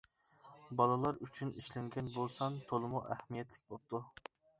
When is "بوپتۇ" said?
3.75-4.01